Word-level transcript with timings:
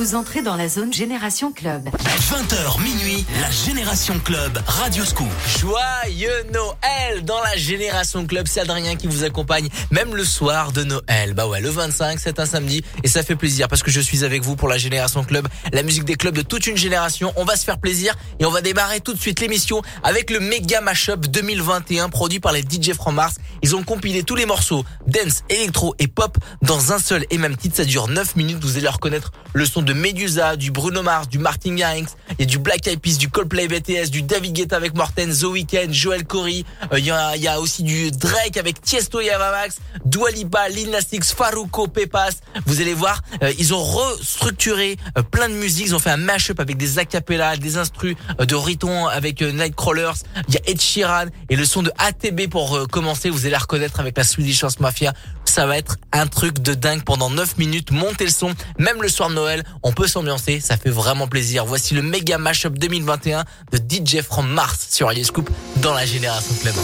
Vous 0.00 0.14
entrez 0.14 0.40
dans 0.40 0.56
la 0.56 0.66
zone 0.66 0.94
Génération 0.94 1.52
Club. 1.52 1.90
20h 1.90 2.82
minuit, 2.82 3.26
la 3.38 3.50
Génération 3.50 4.18
Club, 4.18 4.58
Radio 4.66 5.04
Scoop. 5.04 5.28
Joyeux 5.58 6.46
Noël 6.54 7.22
dans 7.22 7.38
la 7.42 7.54
Génération 7.58 8.24
Club. 8.24 8.46
C'est 8.48 8.60
Adrien 8.60 8.96
qui 8.96 9.08
vous 9.08 9.24
accompagne, 9.24 9.68
même 9.90 10.16
le 10.16 10.24
soir 10.24 10.72
de 10.72 10.84
Noël. 10.84 11.34
Bah 11.34 11.46
ouais, 11.46 11.60
le 11.60 11.68
25, 11.68 12.18
c'est 12.18 12.40
un 12.40 12.46
samedi 12.46 12.82
et 13.02 13.08
ça 13.08 13.22
fait 13.22 13.36
plaisir 13.36 13.68
parce 13.68 13.82
que 13.82 13.90
je 13.90 14.00
suis 14.00 14.24
avec 14.24 14.42
vous 14.42 14.56
pour 14.56 14.68
la 14.68 14.78
Génération 14.78 15.22
Club, 15.22 15.46
la 15.70 15.82
musique 15.82 16.04
des 16.04 16.14
clubs 16.14 16.34
de 16.34 16.40
toute 16.40 16.66
une 16.66 16.78
génération. 16.78 17.34
On 17.36 17.44
va 17.44 17.56
se 17.56 17.66
faire 17.66 17.78
plaisir 17.78 18.16
et 18.38 18.46
on 18.46 18.50
va 18.50 18.62
démarrer 18.62 19.00
tout 19.00 19.12
de 19.12 19.20
suite 19.20 19.40
l'émission 19.40 19.82
avec 20.02 20.30
le 20.30 20.40
méga 20.40 20.80
mashup 20.80 21.26
2021 21.26 22.08
produit 22.08 22.40
par 22.40 22.52
les 22.52 22.62
DJ 22.62 22.94
From 22.94 23.16
Mars. 23.16 23.34
Ils 23.62 23.76
ont 23.76 23.82
compilé 23.82 24.22
tous 24.22 24.36
les 24.36 24.46
morceaux 24.46 24.82
dance, 25.06 25.42
électro 25.50 25.94
et 25.98 26.08
pop 26.08 26.38
dans 26.62 26.94
un 26.94 26.98
seul 26.98 27.26
et 27.28 27.36
même 27.36 27.58
titre. 27.58 27.76
Ça 27.76 27.84
dure 27.84 28.08
9 28.08 28.36
minutes. 28.36 28.60
Vous 28.62 28.78
allez 28.78 28.88
reconnaître 28.88 29.32
le 29.52 29.66
son 29.66 29.82
de 29.82 29.89
Medusa, 29.92 30.56
du 30.56 30.70
Bruno 30.70 31.02
Mars, 31.02 31.28
du 31.28 31.38
Martin 31.38 31.74
Garrix, 31.74 32.16
il 32.38 32.46
du 32.46 32.58
Black 32.58 32.86
Eyed 32.86 33.00
Peas, 33.00 33.16
du 33.18 33.28
Coldplay 33.28 33.68
BTS, 33.68 34.10
du 34.10 34.22
David 34.22 34.52
Guetta 34.52 34.76
avec 34.76 34.94
Morten, 34.94 35.32
The 35.32 35.44
Weeknd, 35.44 35.92
Joel 35.92 36.24
Corey. 36.24 36.64
Euh, 36.92 36.98
il 36.98 37.04
y, 37.04 37.10
a, 37.48 37.60
aussi 37.60 37.82
du 37.82 38.10
Drake 38.10 38.56
avec 38.56 38.80
Tiesto 38.80 39.20
et 39.20 39.30
Avamax, 39.30 39.76
Dua 40.04 40.30
Lipa, 40.30 40.68
Lil 40.68 40.90
Nas 40.90 41.02
Faruko, 41.36 41.88
Pepas. 41.88 42.40
Vous 42.66 42.80
allez 42.80 42.94
voir, 42.94 43.22
euh, 43.42 43.52
ils 43.58 43.74
ont 43.74 43.82
restructuré 43.82 44.96
euh, 45.18 45.22
plein 45.22 45.48
de 45.48 45.54
musiques. 45.54 45.86
Ils 45.86 45.94
ont 45.94 45.98
fait 45.98 46.10
un 46.10 46.16
mashup 46.16 46.60
avec 46.60 46.76
des 46.76 46.98
acapellas, 46.98 47.56
des 47.56 47.76
instrus 47.76 48.16
de 48.38 48.54
Riton 48.54 49.06
avec 49.06 49.42
Nightcrawlers. 49.42 50.14
Il 50.48 50.54
y 50.54 50.58
a 50.58 50.60
Ed 50.66 50.80
Sheeran 50.80 51.26
et 51.48 51.56
le 51.56 51.64
son 51.64 51.82
de 51.82 51.92
ATB 51.98 52.48
pour 52.48 52.88
commencer. 52.88 53.30
Vous 53.30 53.46
allez 53.46 53.56
reconnaître 53.56 54.00
avec 54.00 54.16
la 54.16 54.24
Swedish 54.24 54.64
House 54.64 54.80
Mafia. 54.80 55.12
Ça 55.44 55.66
va 55.66 55.76
être 55.76 55.96
un 56.12 56.26
truc 56.26 56.60
de 56.60 56.74
dingue 56.74 57.02
pendant 57.02 57.28
9 57.30 57.58
minutes. 57.58 57.90
Montez 57.90 58.24
le 58.24 58.30
son. 58.30 58.54
Même 58.78 59.02
le 59.02 59.08
soir 59.08 59.28
de 59.28 59.34
Noël, 59.34 59.64
on 59.82 59.92
peut 59.92 60.06
s'ambiancer. 60.06 60.60
Ça 60.60 60.76
fait 60.76 60.90
vraiment 60.90 61.28
plaisir. 61.28 61.64
Voici 61.64 61.94
le 61.94 62.02
méga 62.02 62.38
mashup 62.38 62.78
2021 62.78 63.44
de 63.72 63.78
DJ 63.78 64.22
from 64.22 64.48
Mars 64.48 64.88
sur 64.90 65.08
Ali 65.08 65.24
Scoop 65.24 65.50
dans 65.76 65.94
la 65.94 66.06
Génération 66.06 66.54
Club. 66.60 66.74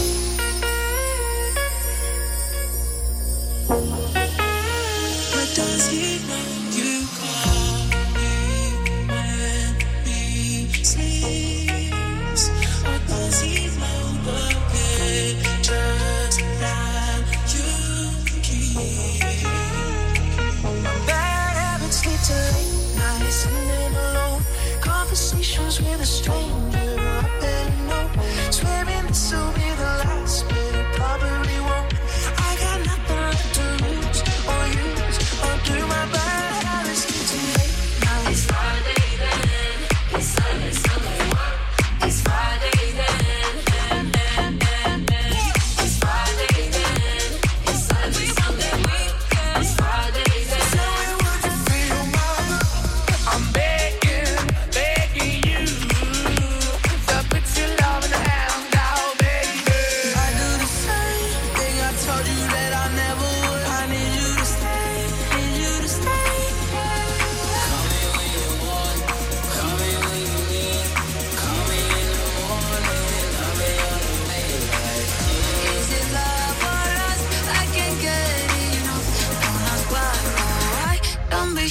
With 25.81 26.01
a 26.01 26.05
stranger 26.05 26.77
I 26.77 27.23
barely 27.41 27.89
know. 27.89 28.51
Swearing 28.51 29.07
this 29.07 29.33
will 29.33 29.51
be 29.53 29.71
the 29.81 30.05
last, 30.05 30.56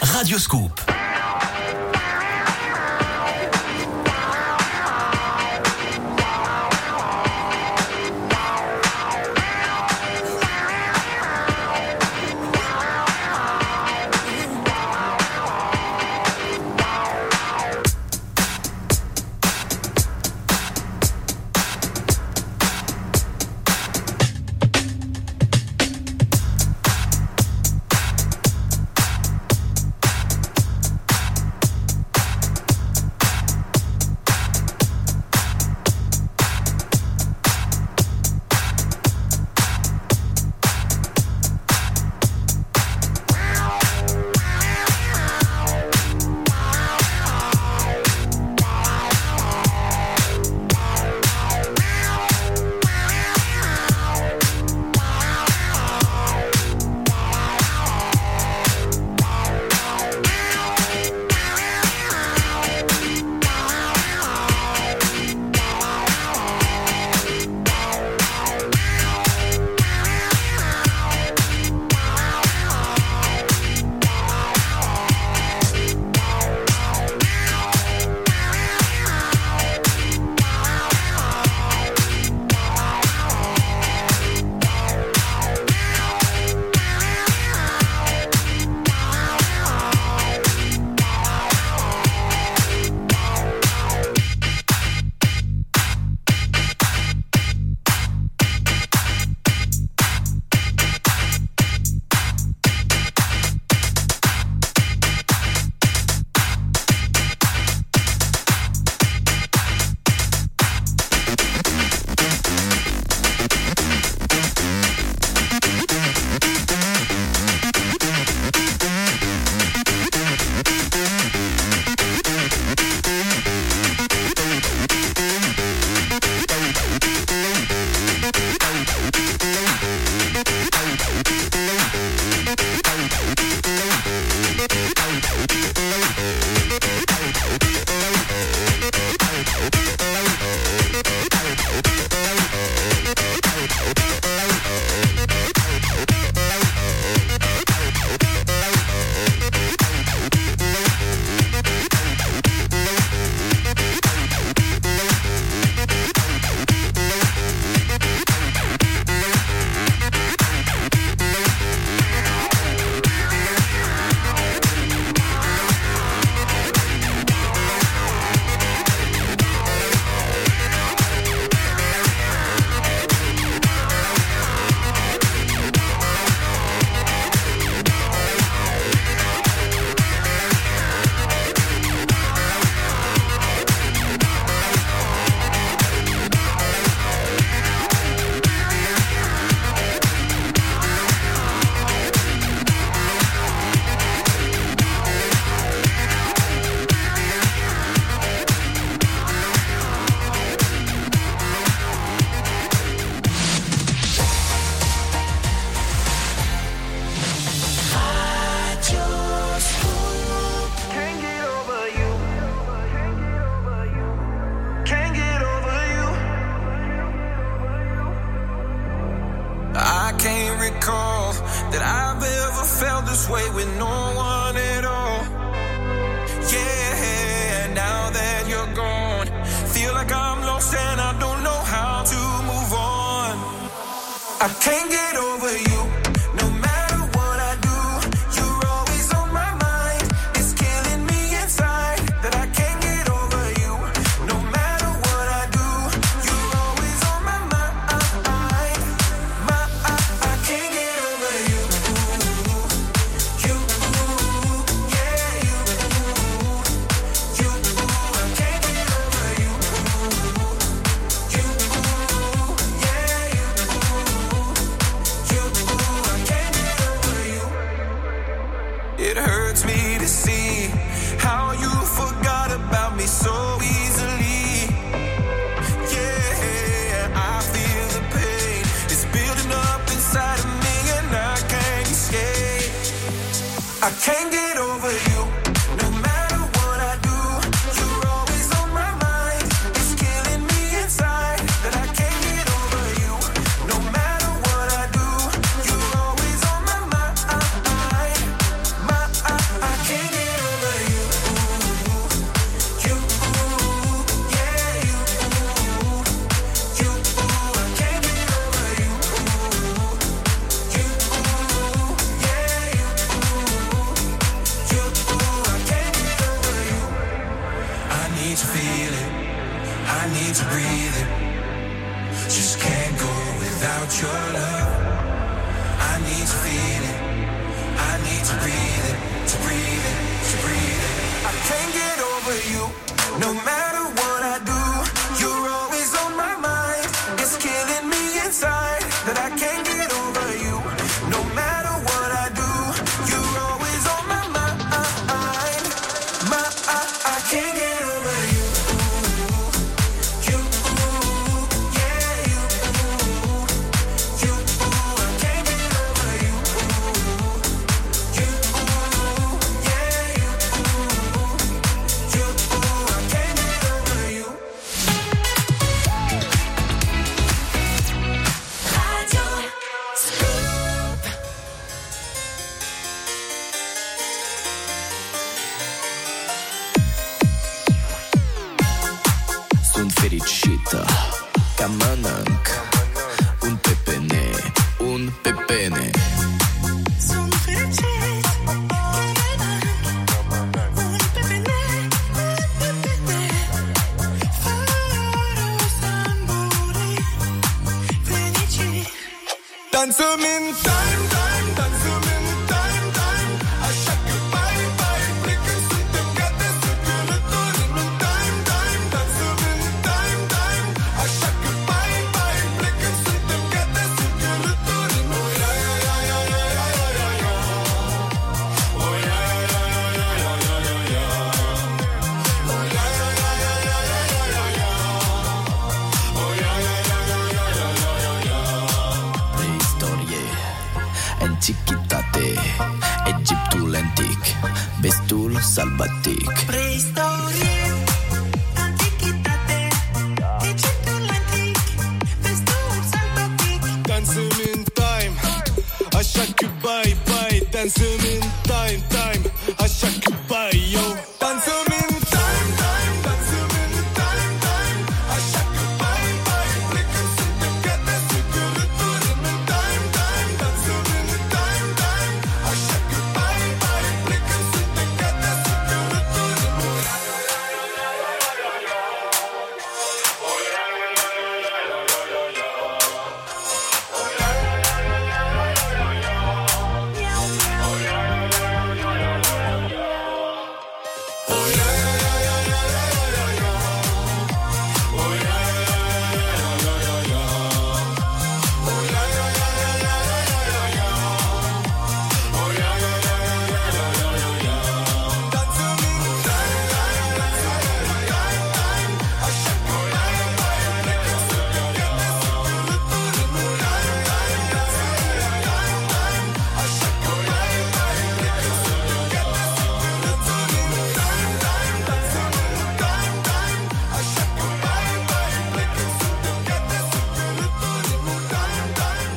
Radio 0.00 0.38
Scoop. 0.38 0.75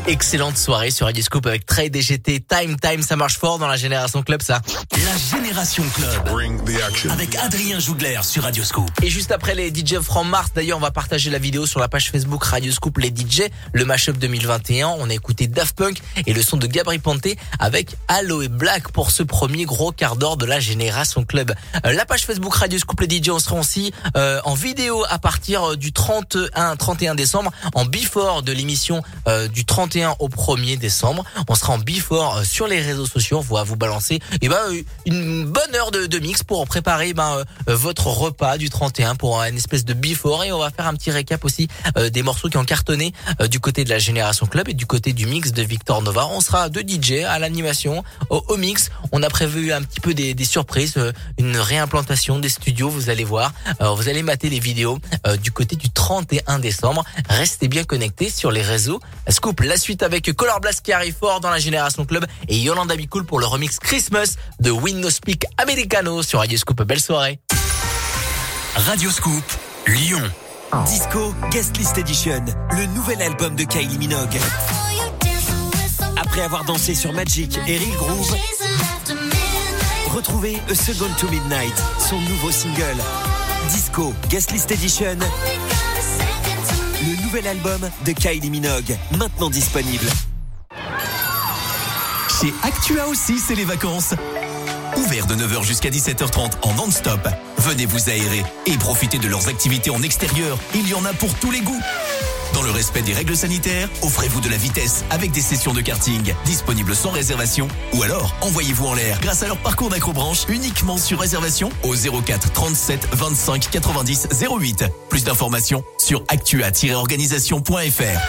Excellente 0.10 0.58
soirée 0.58 0.90
sur 0.90 1.06
Radio 1.06 1.22
Scoop 1.22 1.46
avec 1.46 1.68
Trey 1.68 1.92
DGT. 1.92 2.40
Time 2.40 2.80
Time, 2.80 3.04
ça 3.04 3.16
marche 3.16 3.38
fort 3.38 3.60
dans 3.60 3.68
la 3.68 3.78
Génération 3.78 4.24
Club, 4.24 4.42
ça. 4.42 4.60
La 4.92 5.38
Génération 5.38 5.84
Club. 5.94 6.10
Avec 7.12 7.36
Adrien 7.36 7.80
Jougler 7.80 8.20
sur 8.24 8.42
Radio 8.42 8.64
Scoop. 8.64 8.90
Et 9.04 9.10
juste 9.12 9.32
après 9.32 9.54
les 9.54 9.70
DJ 9.70 10.00
From 10.02 10.28
Mars, 10.28 10.50
d'ailleurs, 10.56 10.80
on 10.80 10.82
va 10.82 10.90
partager 10.90 11.30
la 11.30 11.38
vidéo 11.38 11.68
sur 11.68 11.80
la 11.80 11.88
page 11.88 12.10
Facebook 12.10 12.44
Radio 12.44 12.72
Scoop 12.72 12.98
les 12.98 13.10
DJ, 13.10 13.44
le 13.72 13.86
mashup 13.86 14.18
2021. 14.18 14.88
On 14.88 15.12
a 15.12 15.14
écouté 15.14 15.46
Daft 15.46 15.76
Punk 15.76 16.00
et 16.26 16.34
le 16.34 16.42
son 16.42 16.58
de 16.58 16.66
Gabri 16.66 16.98
Ponte 16.98 17.28
avec 17.60 17.96
Aloe 18.08 18.48
Black 18.48 18.92
pour 18.92 19.12
ce 19.12 19.22
premier 19.22 19.66
gros 19.66 19.92
quart 19.92 20.16
d'heure 20.16 20.38
de 20.38 20.48
la 20.48 20.60
Génération 20.60 21.24
Club. 21.24 21.54
Euh, 21.86 21.94
la 21.94 22.06
page 22.06 22.26
Facebook 22.26 22.56
Radio 22.56 22.80
Scoop 22.80 23.00
les 23.02 23.22
DJ, 23.22 23.30
on 23.30 23.38
sera 23.38 23.60
aussi 23.60 23.94
euh, 24.18 24.42
en 24.44 24.56
vidéo 24.56 25.06
à 25.08 25.20
partir 25.20 25.78
du 25.78 25.94
31 25.94 26.78
31 26.78 27.14
décembre 27.14 27.52
en 27.76 27.86
before 27.86 28.42
de 28.42 28.52
l'émission 28.52 29.04
euh, 29.28 29.48
du 29.48 29.66
31 29.66 29.99
au 30.20 30.30
1er 30.30 30.78
décembre. 30.78 31.24
On 31.48 31.56
sera 31.56 31.74
en 31.74 31.80
before 31.80 32.38
euh, 32.38 32.44
sur 32.44 32.68
les 32.68 32.82
réseaux 32.82 33.06
sociaux. 33.06 33.44
On 33.50 33.54
va 33.54 33.64
vous 33.64 33.76
balancer 33.76 34.20
eh 34.42 34.50
ben, 34.50 34.58
euh, 34.72 34.82
une 35.06 35.46
bonne 35.46 35.76
heure 35.76 35.92
de, 35.92 36.06
de 36.06 36.20
mix 36.20 36.44
pour 36.44 36.66
préparer 36.68 37.14
ben, 37.14 37.44
euh, 37.68 37.76
votre 37.76 38.08
repas 38.08 38.58
du 38.58 38.70
31 38.70 39.16
pour 39.16 39.42
une 39.42 39.58
espèce 39.58 39.86
de 39.86 39.94
before. 39.94 40.44
Et 40.44 40.52
on 40.52 40.60
va 40.60 40.70
faire 40.72 40.88
un 40.88 40.94
petit 40.94 41.12
récap 41.12 41.44
aussi 41.46 41.68
des 42.12 42.24
morceaux 42.24 42.50
qui 42.50 42.58
ont 42.58 42.66
cartonné 42.66 43.14
du 43.50 43.60
côté 43.60 43.84
de 43.84 43.90
la 43.90 44.00
Génération 44.00 44.46
Club 44.46 44.70
et 44.70 44.74
du 44.74 44.86
côté 44.86 45.14
du 45.14 45.26
mix 45.26 45.52
de 45.52 45.62
Victor 45.62 46.02
Nova. 46.02 46.28
On 46.28 46.42
sera 46.42 46.70
deux 46.70 46.82
DJ 46.82 47.24
à 47.28 47.40
l'animation, 47.40 48.04
au, 48.30 48.58
mix. 48.58 48.90
On 49.12 49.24
a 49.24 49.30
prévu 49.30 49.72
un 49.72 49.82
petit 49.82 50.00
peu 50.00 50.14
des, 50.14 50.46
surprises, 50.46 50.96
une 51.38 51.58
réimplantation 51.58 52.40
des 52.40 52.50
studios, 52.50 52.90
vous 52.90 53.10
allez 53.10 53.24
voir. 53.24 53.54
Vous 53.80 54.10
allez 54.10 54.24
mater 54.24 54.50
les 54.50 54.60
vidéos 54.60 55.00
du 55.42 55.52
côté 55.52 55.76
du 55.76 55.90
31 55.90 56.60
décembre. 56.60 57.04
Restez 57.30 57.68
bien 57.68 57.84
connectés 57.84 58.30
sur 58.30 58.52
les 58.52 58.62
réseaux. 58.62 59.00
Scoop, 59.30 59.62
la 59.62 59.78
suite 59.78 59.89
avec 60.02 60.32
Color 60.36 60.60
Blast 60.60 60.82
qui 60.82 60.94
arrive 60.94 61.16
fort 61.16 61.40
dans 61.40 61.50
la 61.50 61.58
Génération 61.58 62.06
Club 62.06 62.26
et 62.48 62.58
Yolanda 62.58 62.96
Bicool 62.96 63.26
pour 63.26 63.40
le 63.40 63.46
remix 63.46 63.80
Christmas 63.80 64.36
de 64.60 64.70
Windows 64.70 65.10
Speak 65.10 65.46
Americano 65.58 66.22
sur 66.22 66.40
Radio 66.40 66.58
Scoop. 66.58 66.84
Belle 66.84 67.02
soirée. 67.02 67.40
Radio 68.76 69.10
Scoop, 69.10 69.44
Lyon. 69.88 70.22
Disco 70.86 71.34
Guest 71.52 71.78
List 71.78 71.98
Edition, 71.98 72.46
le 72.72 72.86
nouvel 72.94 73.22
album 73.24 73.56
de 73.56 73.64
Kylie 73.64 73.98
Minogue. 73.98 74.38
Après 76.16 76.42
avoir 76.44 76.64
dansé 76.66 76.94
sur 76.94 77.12
Magic 77.12 77.60
et 77.68 77.78
Real 77.78 77.98
Groove, 77.98 78.36
retrouvez 80.14 80.60
A 80.70 80.76
Second 80.76 81.10
to 81.20 81.28
Midnight, 81.30 81.74
son 81.98 82.20
nouveau 82.22 82.52
single. 82.52 82.98
Disco 83.72 84.14
Guest 84.30 84.52
List 84.52 84.72
Edition, 84.72 85.18
le 87.06 87.22
nouvel 87.24 87.48
album 87.48 87.90
de 88.06 88.12
Kylie 88.12 88.50
Minogue, 88.50 88.98
maintenant 89.18 89.50
disponible. 89.50 90.06
Chez 92.42 92.54
Actua 92.64 93.08
aussi, 93.08 93.40
c'est 93.40 93.56
les 93.56 93.66
vacances. 93.66 94.14
Ouvert 94.98 95.26
de 95.28 95.36
9h 95.36 95.64
jusqu'à 95.64 95.90
17h30 95.90 96.54
en 96.62 96.74
non-stop. 96.74 97.28
Venez 97.60 97.86
vous 97.86 98.10
aérer 98.10 98.44
et 98.66 98.78
profitez 98.78 99.18
de 99.18 99.28
leurs 99.28 99.48
activités 99.48 99.90
en 99.90 100.02
extérieur. 100.02 100.58
Il 100.76 100.88
y 100.88 100.94
en 100.94 101.06
a 101.06 101.14
pour 101.14 101.34
tous 101.36 101.52
les 101.52 101.62
goûts. 101.62 101.82
Dans 102.54 102.62
le 102.62 102.72
respect 102.72 103.02
des 103.02 103.14
règles 103.14 103.36
sanitaires, 103.36 103.90
offrez-vous 104.02 104.42
de 104.42 104.50
la 104.50 104.58
vitesse 104.58 105.06
avec 105.10 105.32
des 105.32 105.42
sessions 105.42 105.74
de 105.74 105.82
karting 105.82 106.34
disponibles 106.46 106.96
sans 106.96 107.12
réservation 107.12 107.68
ou 107.94 108.04
alors 108.04 108.36
envoyez-vous 108.42 108.88
en 108.88 108.94
l'air 108.94 109.20
grâce 109.22 109.44
à 109.44 109.48
leur 109.48 109.58
parcours 109.58 109.90
d'acrobranche 109.90 110.46
uniquement 110.50 110.98
sur 110.98 111.20
réservation 111.20 111.70
au 111.84 111.94
04 111.96 112.52
37 112.52 113.08
25 113.14 113.70
90 113.70 114.28
08. 114.60 114.86
Plus 115.10 115.24
d'informations 115.24 115.84
sur 115.98 116.24
actua-organisation.fr. 116.28 118.20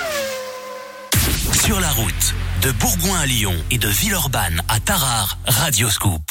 Sur 1.65 1.81
la 1.81 1.91
route, 1.91 2.35
de 2.63 2.73
Bourgoin 2.73 3.21
à 3.21 3.27
Lyon 3.27 3.55
et 3.71 3.79
de 3.79 3.89
Villeurbanne 3.89 4.63
à 4.69 4.81
Tarare, 4.81 5.39
Radio 5.47 5.89
Scoop. 5.91 6.23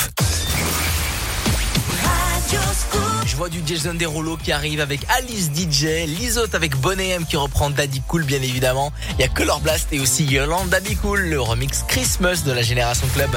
Je 3.25 3.35
vois 3.35 3.49
du 3.49 3.61
Jason 3.65 3.93
Derulo 3.93 4.35
qui 4.35 4.51
arrive 4.51 4.81
avec 4.81 5.01
Alice 5.09 5.51
DJ, 5.53 6.07
Lisotte 6.07 6.55
avec 6.55 6.75
Bonnet 6.75 7.09
M 7.09 7.25
qui 7.25 7.37
reprend 7.37 7.69
Daddy 7.69 8.01
Cool 8.07 8.23
bien 8.23 8.41
évidemment. 8.41 8.91
Il 9.17 9.21
y 9.21 9.23
a 9.23 9.27
Color 9.27 9.59
Blast 9.59 9.89
et 9.91 9.99
aussi 9.99 10.25
Yolanda 10.25 10.79
Daddy 10.79 10.95
Cool, 10.95 11.19
le 11.21 11.39
remix 11.39 11.83
Christmas 11.87 12.41
de 12.45 12.51
la 12.51 12.63
Génération 12.63 13.07
Club. 13.13 13.29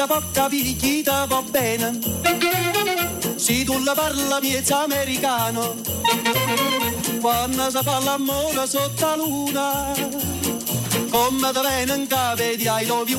Da 0.00 0.06
porta 0.06 0.48
picchita 0.48 1.26
va 1.26 1.42
bene. 1.42 1.98
Se 3.36 3.64
tu 3.64 3.78
la 3.84 3.94
parla 3.94 4.40
miezza 4.40 4.84
americano. 4.84 5.74
Quando 7.20 7.70
si 7.70 7.78
fa 7.82 7.98
l'amore 7.98 8.66
sotto 8.66 9.04
la 9.04 9.16
luna 9.16 9.92
Come 11.10 11.52
da 11.52 11.60
viene 11.60 11.94
in 11.96 12.06
capo 12.06 12.42
di 12.56 12.66
I 12.66 12.86
love 12.86 13.18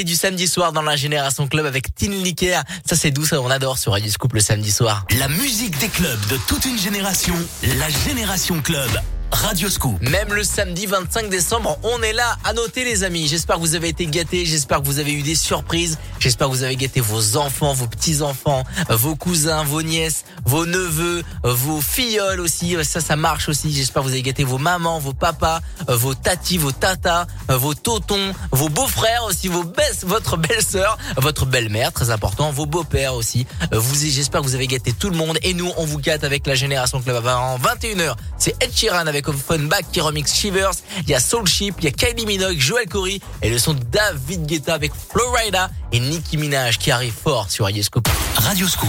Nouveauté 0.00 0.04
du 0.04 0.14
samedi 0.14 0.48
soir 0.48 0.72
dans 0.72 0.82
la 0.82 0.96
Génération 0.96 1.46
Club 1.48 1.66
avec 1.66 1.94
Tin 1.94 2.10
Licker. 2.10 2.62
Ça 2.88 2.96
c'est 2.96 3.10
doux, 3.10 3.24
ça 3.24 3.40
on 3.40 3.50
adore 3.50 3.78
sur 3.78 3.92
Radio 3.92 4.10
Scoop 4.10 4.32
le 4.34 4.40
samedi 4.40 4.70
soir. 4.70 5.04
La 5.18 5.28
musique 5.28 5.78
des 5.78 5.88
clubs 5.88 6.26
de 6.28 6.36
toute 6.46 6.64
une 6.64 6.78
génération, 6.78 7.34
la 7.78 7.88
Génération 8.06 8.60
Club, 8.62 8.90
Radio 9.30 9.68
Scoop. 9.68 10.00
Même 10.02 10.32
le 10.32 10.42
samedi 10.42 10.86
25 10.86 11.28
décembre, 11.28 11.78
on 11.82 12.02
est 12.02 12.12
là 12.12 12.36
à 12.44 12.52
noter 12.52 12.84
les 12.84 13.04
amis. 13.04 13.28
J'espère 13.28 13.56
que 13.56 13.60
vous 13.60 13.74
avez 13.74 13.88
été 13.88 14.06
gâtés, 14.06 14.44
j'espère 14.44 14.80
que 14.80 14.86
vous 14.86 14.98
avez 14.98 15.12
eu 15.12 15.22
des 15.22 15.34
surprises, 15.34 15.98
j'espère 16.18 16.48
que 16.48 16.52
vous 16.52 16.62
avez 16.62 16.76
gâté 16.76 17.00
vos 17.00 17.36
enfants, 17.36 17.72
vos 17.72 17.86
petits-enfants, 17.86 18.64
vos 18.88 19.16
cousins, 19.16 19.64
vos 19.64 19.82
nièces, 19.82 20.24
vos 20.50 20.66
neveux, 20.66 21.22
vos 21.44 21.80
filleuls 21.80 22.40
aussi. 22.40 22.76
Ça, 22.82 23.00
ça 23.00 23.14
marche 23.14 23.48
aussi. 23.48 23.72
J'espère 23.72 24.02
que 24.02 24.08
vous 24.08 24.14
avez 24.14 24.22
gâté 24.22 24.42
vos 24.42 24.58
mamans, 24.58 24.98
vos 24.98 25.12
papas, 25.12 25.60
vos 25.86 26.14
tatis, 26.14 26.58
vos 26.58 26.72
tatas, 26.72 27.28
vos 27.48 27.74
totons, 27.74 28.34
vos 28.50 28.68
beaux-frères 28.68 29.22
aussi, 29.28 29.46
vos 29.46 29.62
belles, 29.62 29.94
votre 30.02 30.36
belle-sœur, 30.36 30.98
votre 31.18 31.46
belle-mère, 31.46 31.92
très 31.92 32.10
important, 32.10 32.50
vos 32.50 32.66
beaux-pères 32.66 33.14
aussi. 33.14 33.46
Vous, 33.70 33.94
j'espère 33.94 34.40
que 34.40 34.46
vous 34.46 34.56
avez 34.56 34.66
gâté 34.66 34.92
tout 34.92 35.08
le 35.08 35.16
monde 35.16 35.38
et 35.44 35.54
nous, 35.54 35.70
on 35.76 35.84
vous 35.84 35.98
gâte 35.98 36.24
avec 36.24 36.48
la 36.48 36.56
Génération 36.56 37.00
Club 37.00 37.24
en 37.24 37.56
21h. 37.56 38.14
C'est 38.36 38.60
Ed 38.60 38.76
Sheeran 38.76 39.06
avec 39.06 39.28
Offenbach 39.28 39.84
qui 39.92 40.00
remix 40.00 40.34
Shivers. 40.34 40.72
Il 41.02 41.10
y 41.10 41.14
a 41.14 41.20
Soul 41.20 41.46
Ship, 41.46 41.74
il 41.78 41.84
y 41.84 41.88
a 41.88 41.92
Kylie 41.92 42.26
Minogue, 42.26 42.58
Joel 42.58 42.88
Corey 42.88 43.20
et 43.42 43.50
le 43.50 43.58
son 43.58 43.74
David 43.92 44.46
Guetta 44.46 44.74
avec 44.74 44.90
Florida 45.12 45.70
et 45.92 46.00
Nicki 46.00 46.36
Minaj 46.36 46.78
qui 46.78 46.90
arrive 46.90 47.14
fort 47.14 47.48
sur 47.48 47.66
Radio 47.66 47.84
Scoop. 47.84 48.08
Radio 48.34 48.66
Scoop. 48.66 48.88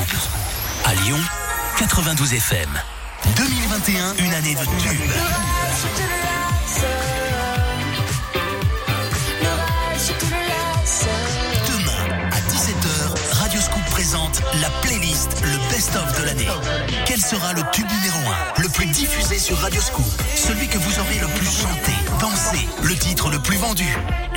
À 0.84 0.96
Lyon, 0.96 1.20
92 1.82 2.34
FM. 2.34 2.70
2021, 3.36 4.14
une 4.24 4.34
année 4.36 4.54
de 4.54 4.66
tubes. 4.84 5.02
Demain, 11.68 12.20
à 12.32 12.40
17h, 12.52 13.34
Radio 13.34 13.60
Scoop 13.60 13.84
présente 13.90 14.42
la 14.62 14.70
playlist, 14.84 15.42
le 15.42 15.72
best-of 15.72 16.20
de 16.20 16.26
l'année. 16.28 16.48
Quel 17.08 17.20
sera 17.20 17.54
le 17.54 17.64
tube 17.72 17.88
numéro 17.90 18.20
1, 18.58 18.62
le 18.62 18.70
plus 18.70 18.86
diffusé 18.86 19.40
sur 19.40 19.58
Radio 19.58 19.82
Scoop 19.82 20.06
Celui 20.36 20.68
que 20.68 20.78
vous 20.78 21.00
aurez 21.00 21.18
le 21.20 21.28
plus 21.40 21.50
chanté, 21.50 21.94
dansé, 22.20 22.68
le 22.84 22.96
titre 22.96 23.32
le 23.32 23.40
plus 23.40 23.58
vendu 23.58 23.88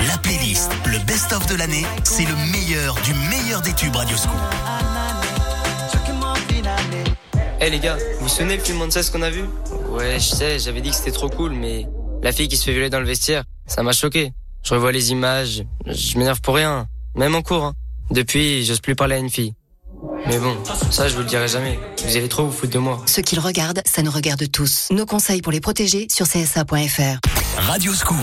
La 0.08 0.16
playlist, 0.16 0.70
le 0.86 0.98
best-of 1.00 1.44
de 1.46 1.56
l'année, 1.56 1.84
c'est 2.04 2.24
le 2.24 2.36
meilleur 2.52 2.94
du 3.02 3.12
meilleur 3.12 3.60
des 3.60 3.74
tubes 3.74 3.96
Radio 3.96 4.16
Scoop. 4.16 4.93
Eh 7.66 7.70
les 7.70 7.78
gars, 7.78 7.96
vous 8.18 8.24
vous 8.24 8.28
souvenez 8.28 8.58
le 8.58 8.62
film 8.62 8.76
Monsters 8.76 9.10
qu'on 9.10 9.22
a 9.22 9.30
vu? 9.30 9.44
Ouais, 9.88 10.20
je 10.20 10.28
sais, 10.34 10.58
j'avais 10.58 10.82
dit 10.82 10.90
que 10.90 10.96
c'était 10.96 11.12
trop 11.12 11.30
cool, 11.30 11.52
mais 11.52 11.86
la 12.22 12.30
fille 12.30 12.46
qui 12.46 12.58
se 12.58 12.64
fait 12.64 12.72
violer 12.72 12.90
dans 12.90 13.00
le 13.00 13.06
vestiaire, 13.06 13.44
ça 13.66 13.82
m'a 13.82 13.92
choqué. 13.92 14.32
Je 14.62 14.74
revois 14.74 14.92
les 14.92 15.12
images, 15.12 15.64
je 15.86 16.18
m'énerve 16.18 16.42
pour 16.42 16.56
rien, 16.56 16.86
même 17.14 17.34
en 17.34 17.40
cours. 17.40 17.64
hein. 17.64 17.74
Depuis, 18.10 18.66
j'ose 18.66 18.80
plus 18.80 18.94
parler 18.94 19.14
à 19.14 19.18
une 19.18 19.30
fille. 19.30 19.54
Mais 20.26 20.38
bon, 20.38 20.54
ça 20.90 21.08
je 21.08 21.14
vous 21.14 21.20
le 21.20 21.26
dirai 21.26 21.48
jamais. 21.48 21.78
Vous 22.06 22.16
allez 22.16 22.28
trop 22.28 22.44
vous 22.44 22.52
foutre 22.52 22.72
de 22.72 22.78
moi. 22.78 23.00
Ceux 23.06 23.22
qui 23.22 23.34
le 23.34 23.40
regardent, 23.40 23.82
ça 23.86 24.02
nous 24.02 24.10
regarde 24.10 24.50
tous. 24.50 24.88
Nos 24.90 25.06
conseils 25.06 25.40
pour 25.40 25.52
les 25.52 25.60
protéger 25.60 26.06
sur 26.10 26.26
csa.fr. 26.26 27.18
Radio 27.56 27.94
Scoop. 27.94 28.16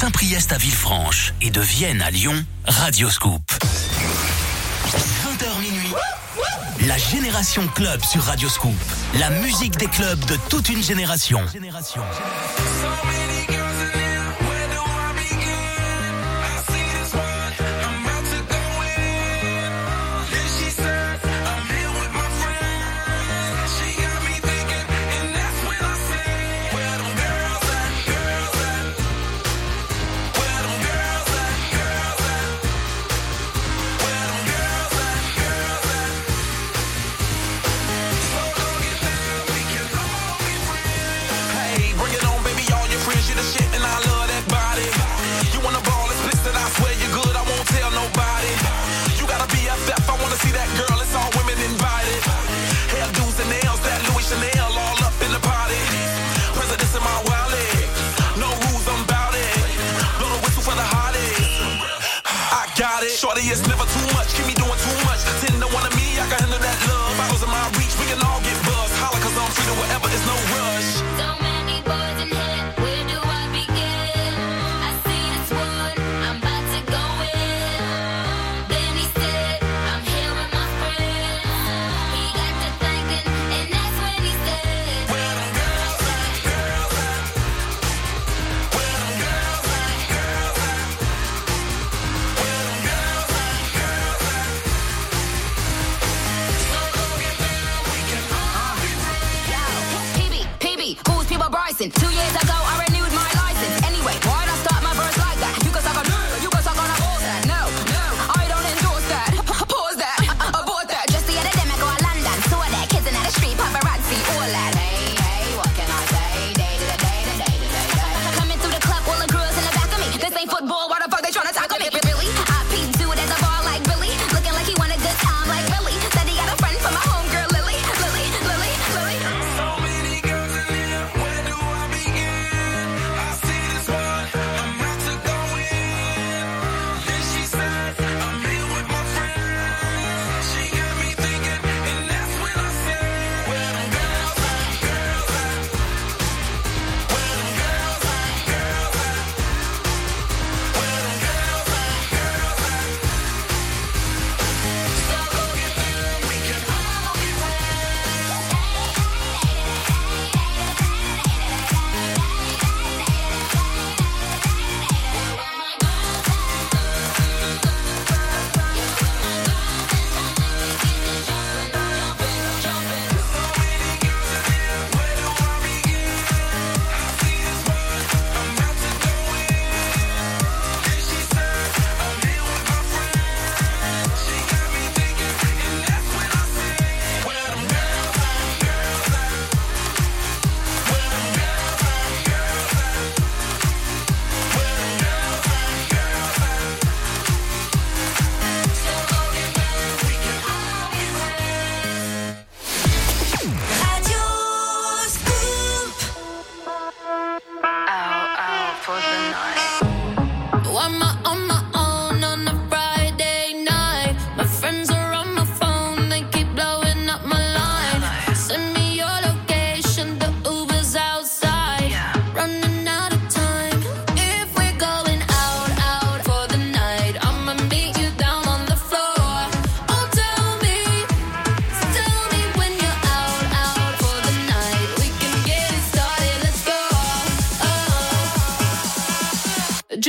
Saint-Priest 0.00 0.52
à 0.52 0.56
Villefranche 0.56 1.34
et 1.42 1.50
de 1.50 1.60
Vienne 1.60 2.00
à 2.00 2.10
Lyon, 2.10 2.32
Radio 2.64 3.10
Scoop. 3.10 3.42
20h 4.86 5.60
minuit, 5.60 5.92
la 6.86 6.96
Génération 6.96 7.68
Club 7.74 8.02
sur 8.02 8.22
Radio 8.22 8.48
Scoop. 8.48 8.72
La 9.18 9.28
musique 9.28 9.76
des 9.76 9.88
clubs 9.88 10.24
de 10.24 10.36
toute 10.48 10.70
une 10.70 10.82
génération. 10.82 11.40
Hey, 13.04 13.69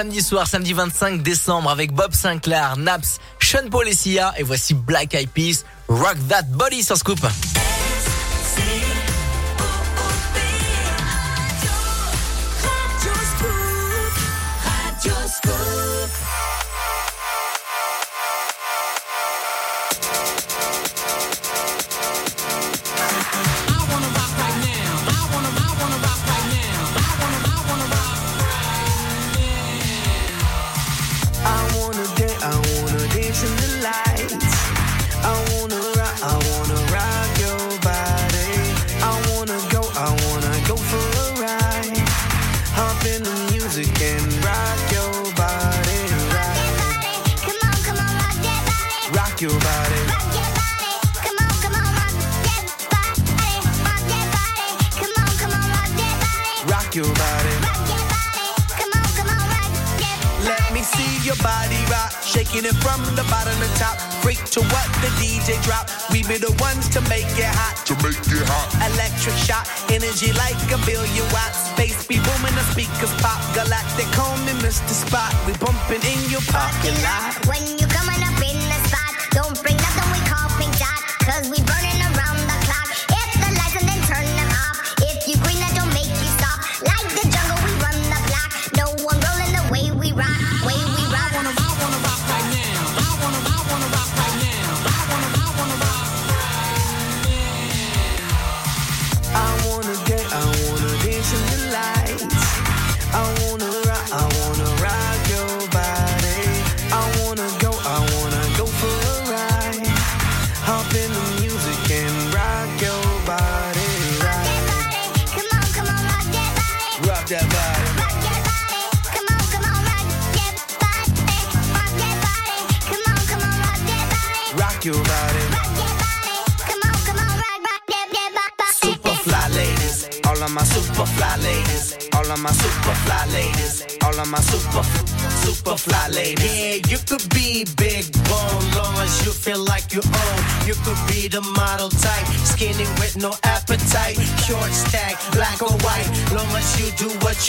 samedi 0.00 0.22
soir, 0.22 0.46
samedi 0.46 0.72
25 0.72 1.22
décembre 1.22 1.68
avec 1.68 1.92
Bob 1.92 2.14
Sinclair, 2.14 2.78
Naps, 2.78 3.18
Sean 3.38 3.68
Paul 3.70 3.86
et 3.86 3.92
Sia 3.92 4.32
et 4.38 4.42
voici 4.42 4.72
Black 4.72 5.12
Eyed 5.12 5.28
Peas, 5.28 5.64
Rock 5.88 6.16
That 6.26 6.44
Body 6.44 6.82
sur 6.82 6.96
Scoop. 6.96 7.20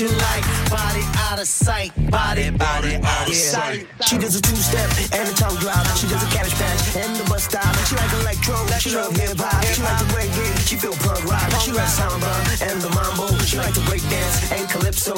you 0.02 0.10
like. 0.10 0.44
Body 0.70 1.04
out 1.30 1.40
of 1.40 1.48
sight, 1.48 1.92
body, 2.10 2.50
body 2.50 2.96
out 2.96 3.28
of 3.28 3.36
sight. 3.36 3.86
She 4.08 4.18
does 4.18 4.36
a 4.36 4.42
two 4.42 4.56
step 4.56 4.90
and 5.14 5.30
a 5.30 5.34
tongue 5.34 5.56
drop. 5.58 5.86
She 5.96 6.08
does 6.08 6.24
a 6.24 6.30
cabbage 6.34 6.56
patch 6.56 6.96
and 6.96 7.16
the 7.16 7.24
bus 7.30 7.44
stop. 7.44 7.76
She 7.86 7.96
like 7.96 8.12
electro, 8.14 8.56
she 8.80 8.96
love 8.96 9.16
hip 9.16 9.38
hop. 9.38 9.64
She 9.66 9.82
like 9.84 10.00
the 10.00 10.06
reggae, 10.18 10.68
she 10.68 10.76
feel 10.76 10.94
punk 11.06 11.24
rock. 11.30 11.46
She 11.62 11.72
like 11.72 11.88
samba 11.88 12.34
and 12.66 12.82
the 12.82 12.90
mambo. 12.90 13.28
She 13.46 13.58
like 13.58 13.74
to 13.76 13.82
break 13.82 14.02
dance 14.10 14.52
and 14.52 14.68
calypso. 14.70 15.16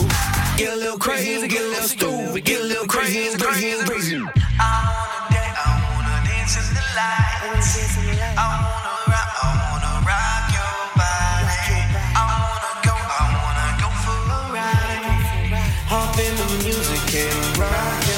Get 0.58 0.74
a 0.74 0.76
little 0.76 0.98
crazy, 0.98 1.48
get 1.48 1.62
a 1.62 1.70
little 1.70 1.88
stupid. 1.88 2.44
music 16.62 16.99
can 17.08 17.60
rock. 17.60 18.12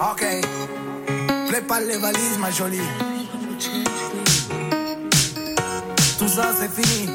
Ok, 0.00 0.24
prépare 1.48 1.80
les 1.80 1.96
valises, 1.98 2.38
ma 2.40 2.50
jolie. 2.50 2.80
Tout 6.18 6.28
ça, 6.28 6.50
c'est 6.58 6.70
fini. 6.70 7.08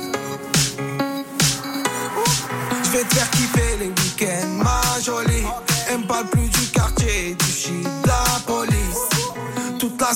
Je 2.84 2.90
vais 2.92 3.04
te 3.04 3.16
faire 3.16 3.30
kiffer 3.32 3.78
les 3.80 3.88
week-ends, 3.88 4.64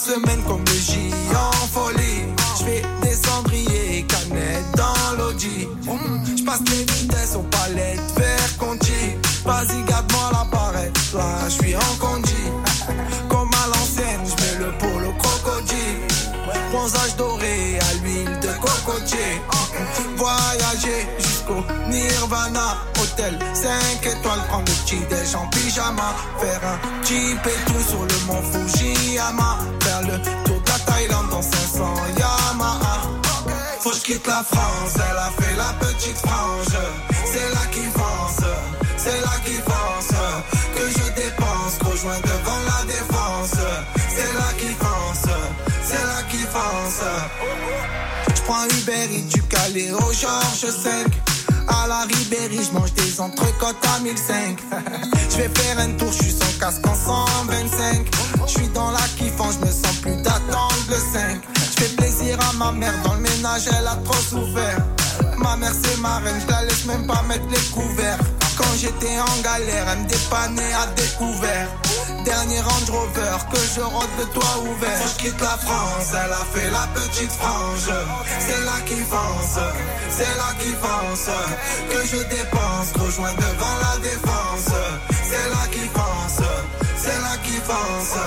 semaine 0.05 0.43
comme 0.47 0.63
le 0.65 0.73
J 0.73 1.11
en 1.33 1.67
folie. 1.67 2.21
Je 2.59 2.63
fais 2.63 2.81
des 3.01 3.15
cendriers, 3.15 4.05
canettes 4.07 4.71
dans 4.77 5.17
l'audi. 5.17 5.67
Je 6.37 6.43
passe 6.43 6.61
les 6.69 6.85
vitesses 6.93 7.35
aux 7.35 7.47
palettes, 7.57 7.99
vers 8.15 8.57
Conti. 8.59 9.17
Vas-y, 9.45 9.83
garde-moi 9.85 10.29
la 10.31 10.43
barrette, 10.51 10.97
là, 11.13 11.25
je 11.45 11.53
suis 11.53 11.75
en 11.75 11.95
condi. 11.99 12.43
Comme 13.29 13.49
à 13.63 13.67
l'ancienne, 13.67 14.21
je 14.25 14.35
mets 14.43 14.65
le 14.65 14.77
polo 14.77 15.11
crocodile. 15.17 16.07
Bronzage 16.71 17.15
doré 17.17 17.79
à 17.79 17.93
l'huile 18.03 18.39
de 18.41 18.51
cocotier. 18.61 19.41
Voyager 20.17 21.07
jusqu'au 21.17 21.63
Nirvana. 21.89 22.77
Hôtel 23.17 23.39
5 23.53 24.05
étoiles, 24.05 24.39
prendre 24.49 24.65
le 24.67 24.73
petit 24.83 24.99
déj 25.09 25.35
en 25.35 25.47
pyjama. 25.47 26.15
Faire 26.39 26.61
un 26.63 27.05
jeep 27.05 27.39
et 27.45 27.71
tout 27.71 27.89
sur 27.89 28.03
le 28.03 28.25
mont 28.27 28.41
Fujiyama. 28.41 29.59
Faire 29.81 30.01
le 30.01 30.21
tour 30.43 30.59
de 30.59 30.67
la 30.69 30.79
Thaïlande 30.79 31.29
dans 31.29 31.41
500 31.41 31.95
Yamaha. 32.17 33.01
Faut 33.79 33.91
que 33.91 33.95
je 33.95 34.01
quitte 34.01 34.27
la 34.27 34.43
France, 34.43 34.95
elle 34.95 35.17
a 35.17 35.31
fait 35.39 35.55
la 35.55 35.71
petite 35.79 36.17
frange. 36.17 36.77
C'est 37.25 37.49
là 37.53 37.65
qui 37.71 37.83
fonce, 37.83 38.45
c'est 38.97 39.21
là 39.21 39.35
qui 39.45 39.53
fonce. 39.53 40.17
Que 40.75 40.89
je 40.89 41.21
dépense, 41.21 41.77
rejoins 41.89 42.19
devant 42.19 42.59
la 42.67 42.85
défense. 42.85 43.61
C'est 44.09 44.33
là 44.33 44.51
qui 44.57 44.73
fonce, 44.73 45.31
c'est 45.85 46.05
là 46.05 46.21
qui. 46.29 46.39
Je 48.35 48.41
prends 48.41 48.65
Uber 48.65 49.15
et 49.15 49.21
du 49.21 49.41
Calais 49.43 49.91
au 49.91 50.11
Georges 50.11 50.71
5. 50.83 51.07
À 51.67 51.87
la 51.87 52.01
Ribéry, 52.01 52.59
je 52.63 52.71
mange 52.77 52.93
des 52.93 53.04
entrecôtes 53.19 53.75
à 53.95 53.99
1005. 53.99 54.59
Je 55.29 55.37
vais 55.37 55.49
faire 55.49 55.79
un 55.79 55.91
tour, 55.91 56.11
je 56.11 56.23
suis 56.23 56.31
sans 56.31 56.59
casque 56.59 56.85
en 56.87 56.95
125. 56.95 58.07
Je 58.47 58.51
suis 58.51 58.67
dans 58.69 58.91
la 58.91 59.01
kiffance, 59.17 59.55
je 59.59 59.65
me 59.65 59.71
sens 59.71 59.95
plus 60.01 60.15
d'attendre 60.17 60.85
le 60.89 60.95
5. 60.95 61.41
Je 61.55 61.83
fais 61.83 61.95
plaisir 61.95 62.37
à 62.49 62.53
ma 62.53 62.71
mère, 62.71 62.93
dans 63.03 63.13
le 63.13 63.21
ménage, 63.21 63.63
elle 63.67 63.87
a 63.87 63.95
trop 64.03 64.13
souffert. 64.15 64.85
Ma 65.37 65.55
mère, 65.57 65.73
c'est 65.73 65.99
ma 65.99 66.17
reine, 66.17 66.39
je 66.45 66.51
la 66.51 66.63
laisse 66.63 66.85
même 66.85 67.05
pas 67.05 67.21
mettre 67.27 67.47
les 67.49 67.71
couverts. 67.73 68.19
Quand 68.85 68.91
j'étais 68.91 69.19
en 69.19 69.41
galère, 69.41 69.85
elle 69.91 69.99
me 69.99 70.07
dépannait 70.07 70.73
à 70.73 70.85
découvert. 70.87 71.67
Dernier 72.23 72.59
Range 72.61 72.89
Rover, 72.89 73.37
que 73.51 73.59
je 73.75 73.81
rentre 73.81 74.15
de 74.19 74.25
toit 74.25 74.59
ouvert. 74.61 75.01
Que 75.01 75.09
je 75.09 75.23
quitte 75.23 75.41
la 75.41 75.57
France, 75.57 76.11
elle 76.11 76.31
a 76.31 76.45
fait 76.53 76.69
la 76.69 76.87
petite 76.93 77.31
frange. 77.31 77.89
C'est 78.39 78.63
là 78.63 78.79
qui 78.85 78.99
fonce, 79.01 79.59
c'est 80.09 80.37
là 80.37 80.53
qui 80.59 80.73
fonce. 80.73 81.29
Que 81.89 82.05
je 82.05 82.17
dépense, 82.23 82.93
rejoins 82.99 83.33
devant 83.33 83.75
la 83.81 83.97
défense. 84.01 84.73
C'est 85.23 85.49
là 85.49 85.65
qui 85.71 85.87
fonce, 85.89 86.47
c'est 86.97 87.21
là 87.21 87.37
qui 87.43 87.53
fonce. 87.53 88.19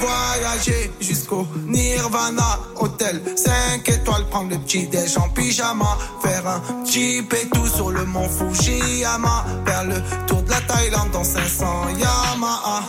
Voyager 0.00 0.90
jusqu'au 1.00 1.46
Nirvana, 1.66 2.58
hôtel 2.76 3.20
5 3.36 3.88
étoiles, 3.88 4.24
prendre 4.30 4.50
le 4.50 4.58
petit 4.58 4.86
déj 4.86 5.18
en 5.18 5.28
pyjama. 5.28 5.98
Faire 6.22 6.46
un 6.46 6.84
jeep 6.84 7.32
et 7.34 7.48
tout 7.50 7.66
sur 7.66 7.90
le 7.90 8.04
mont 8.06 8.28
Fujiyama. 8.28 9.44
Faire 9.66 9.84
le 9.84 10.26
tour 10.26 10.42
de 10.42 10.49
la 10.60 10.74
Thaïlande 10.74 11.10
dans 11.10 11.24
500 11.24 11.88
Yamaha. 11.98 12.82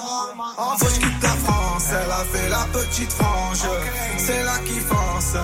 Faut 0.78 0.86
que 0.86 0.92
je 0.94 1.00
quitte 1.00 1.24
la 1.24 1.30
France, 1.30 1.86
elle 1.90 2.12
a 2.12 2.24
fait 2.32 2.50
la 2.50 2.66
petite 2.72 3.12
frange. 3.14 3.60
C'est 4.18 4.44
là 4.44 4.58
qui 4.66 4.80
fonce, 4.80 5.36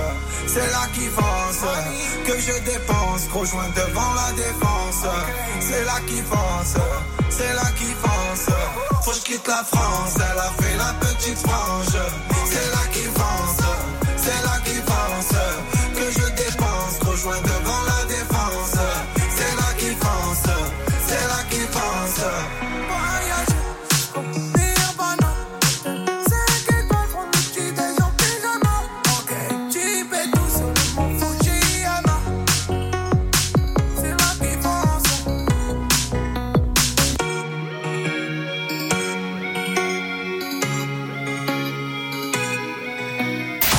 c'est 0.47 0.71
là 0.71 0.87
qui 0.93 1.07
fonce. 1.07 1.65
Que 2.25 2.39
je 2.39 2.71
dépense, 2.71 3.27
rejoins 3.33 3.69
devant 3.75 4.13
la 4.13 4.31
défense. 4.33 5.05
C'est 5.59 5.83
là 5.85 5.99
qui 6.07 6.21
fonce, 6.21 6.75
c'est 7.29 7.53
là 7.53 7.69
qui 7.77 7.93
fonce. 8.03 8.55
Faut 9.03 9.11
que 9.11 9.17
je 9.17 9.21
quitte 9.23 9.47
la 9.47 9.63
France, 9.63 10.15
elle 10.15 10.39
a 10.39 10.51
fait 10.61 10.77
la 10.77 10.93
petite 11.05 11.39
frange. 11.39 11.97
C'est 12.49 12.71
là 12.71 12.83
qui 12.91 12.96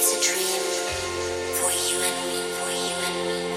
It's 0.00 0.14
a 0.14 0.20
dream 0.22 0.62
for 1.58 1.72
you 1.72 1.98
and 2.00 2.18
me, 2.30 2.38
for 2.54 2.70
you 2.70 2.94
and 3.08 3.42
me. 3.42 3.47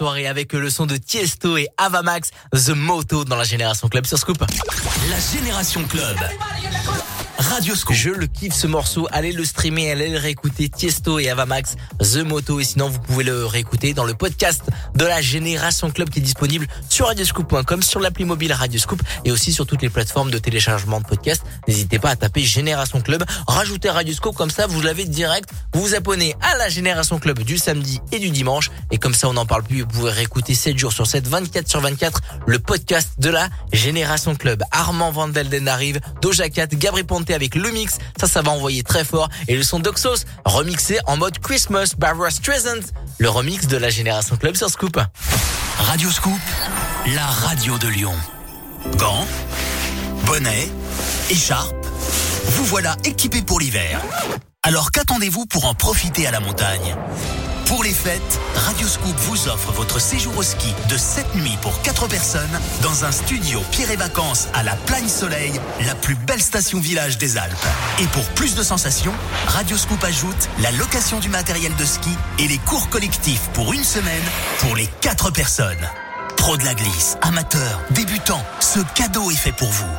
Soirée 0.00 0.26
avec 0.26 0.54
le 0.54 0.70
son 0.70 0.86
de 0.86 0.96
Tiesto 0.96 1.58
et 1.58 1.68
Avamax, 1.76 2.30
The 2.54 2.70
Moto 2.70 3.26
dans 3.26 3.36
la 3.36 3.44
Génération 3.44 3.86
Club 3.86 4.06
sur 4.06 4.16
Scoop. 4.16 4.42
La 5.10 5.20
Génération 5.20 5.84
Club. 5.84 6.16
Radio 7.40 7.74
Scoop. 7.74 7.96
Je 7.96 8.10
le 8.10 8.26
kiffe 8.26 8.54
ce 8.54 8.66
morceau. 8.66 9.08
Allez 9.12 9.32
le 9.32 9.44
streamer, 9.44 9.90
allez 9.90 10.08
le 10.08 10.18
réécouter. 10.18 10.68
Tiesto 10.68 11.18
et 11.18 11.28
Avamax, 11.28 11.76
The 11.98 12.18
Moto. 12.18 12.60
Et 12.60 12.64
sinon, 12.64 12.88
vous 12.88 12.98
pouvez 13.00 13.24
le 13.24 13.44
réécouter 13.44 13.92
dans 13.92 14.04
le 14.04 14.14
podcast 14.14 14.62
de 14.94 15.04
la 15.04 15.20
Génération 15.20 15.90
Club 15.90 16.10
qui 16.10 16.18
est 16.18 16.22
disponible 16.22 16.66
sur 16.88 17.06
radioscoop.com, 17.06 17.82
sur 17.82 18.00
l'appli 18.00 18.24
mobile 18.24 18.52
Radio 18.52 18.78
Scoop 18.78 19.02
et 19.24 19.32
aussi 19.32 19.52
sur 19.52 19.66
toutes 19.66 19.82
les 19.82 19.90
plateformes 19.90 20.30
de 20.30 20.38
téléchargement 20.38 21.00
de 21.00 21.06
podcasts. 21.06 21.44
N'hésitez 21.66 21.98
pas 21.98 22.10
à 22.10 22.16
taper 22.16 22.42
Génération 22.42 23.00
Club. 23.00 23.24
Rajoutez 23.46 23.90
Radio 23.90 24.14
Scoop 24.14 24.36
comme 24.36 24.50
ça, 24.50 24.66
vous 24.66 24.80
l'avez 24.80 25.04
direct. 25.04 25.50
Vous 25.72 25.82
vous 25.82 25.94
abonnez 25.94 26.34
à 26.40 26.56
la 26.56 26.68
Génération 26.68 27.18
Club 27.18 27.40
du 27.40 27.56
samedi 27.56 28.00
et 28.10 28.18
du 28.18 28.30
dimanche. 28.30 28.70
Et 28.90 28.98
comme 28.98 29.14
ça, 29.14 29.28
on 29.28 29.34
n'en 29.34 29.46
parle 29.46 29.62
plus. 29.62 29.82
Vous 29.82 29.86
pouvez 29.86 30.10
réécouter 30.10 30.54
7 30.54 30.76
jours 30.76 30.92
sur 30.92 31.06
7, 31.06 31.28
24 31.28 31.68
sur 31.68 31.80
24, 31.80 32.20
le 32.46 32.58
podcast 32.58 33.10
de 33.18 33.30
la 33.30 33.48
Génération 33.72 34.34
Club. 34.34 34.62
Armand 34.72 35.12
Van 35.12 35.28
Delden 35.28 35.68
arrive, 35.68 36.00
Doja 36.20 36.48
Cat, 36.48 36.66
Gabri 36.66 37.04
Ponte 37.04 37.30
avec 37.30 37.54
le 37.54 37.70
mix. 37.70 37.98
Ça, 38.18 38.26
ça 38.26 38.42
va 38.42 38.50
envoyer 38.50 38.82
très 38.82 39.04
fort. 39.04 39.28
Et 39.48 39.56
le 39.56 39.62
son 39.62 39.78
d'Oxos, 39.78 40.24
remixé 40.44 40.98
en 41.06 41.16
mode 41.16 41.38
Christmas, 41.38 41.94
Barbara 41.96 42.30
Streisand. 42.30 42.80
Le 43.18 43.28
remix 43.28 43.66
de 43.66 43.76
la 43.76 43.90
Génération 43.90 44.36
Club 44.36 44.56
sur 44.56 44.70
Scoop. 44.70 44.98
Radio 45.78 46.10
Scoop, 46.10 46.38
la 47.14 47.26
radio 47.26 47.78
de 47.78 47.88
Lyon. 47.88 48.14
Gants, 48.96 49.26
bonnet, 50.26 50.68
écharpe, 51.30 51.86
vous 52.46 52.64
voilà 52.64 52.96
équipés 53.04 53.42
pour 53.42 53.60
l'hiver. 53.60 54.00
Alors 54.62 54.90
qu'attendez-vous 54.90 55.46
pour 55.46 55.64
en 55.64 55.72
profiter 55.72 56.26
à 56.26 56.30
la 56.30 56.40
montagne? 56.40 56.94
Pour 57.64 57.82
les 57.82 57.94
fêtes, 57.94 58.38
Radio 58.54 58.86
Scoop 58.86 59.16
vous 59.20 59.48
offre 59.48 59.72
votre 59.72 59.98
séjour 59.98 60.36
au 60.36 60.42
ski 60.42 60.74
de 60.90 60.98
7 60.98 61.34
nuits 61.36 61.56
pour 61.62 61.80
4 61.80 62.08
personnes 62.08 62.60
dans 62.82 63.06
un 63.06 63.10
studio 63.10 63.62
Pierre 63.70 63.90
et 63.90 63.96
Vacances 63.96 64.48
à 64.52 64.62
la 64.62 64.74
Plagne 64.76 65.08
Soleil, 65.08 65.58
la 65.86 65.94
plus 65.94 66.14
belle 66.14 66.42
station 66.42 66.78
village 66.78 67.16
des 67.16 67.38
Alpes. 67.38 67.56
Et 68.00 68.06
pour 68.08 68.24
plus 68.34 68.54
de 68.54 68.62
sensations, 68.62 69.14
Radio 69.46 69.78
Scoop 69.78 70.04
ajoute 70.04 70.50
la 70.58 70.72
location 70.72 71.20
du 71.20 71.30
matériel 71.30 71.74
de 71.76 71.84
ski 71.86 72.10
et 72.38 72.46
les 72.46 72.58
cours 72.58 72.90
collectifs 72.90 73.48
pour 73.54 73.72
une 73.72 73.84
semaine 73.84 74.24
pour 74.58 74.76
les 74.76 74.88
4 75.00 75.30
personnes. 75.30 75.88
Pro 76.36 76.58
de 76.58 76.64
la 76.64 76.74
glisse, 76.74 77.16
amateurs, 77.22 77.80
débutants, 77.92 78.44
ce 78.60 78.80
cadeau 78.94 79.30
est 79.30 79.36
fait 79.36 79.52
pour 79.52 79.70
vous. 79.70 79.90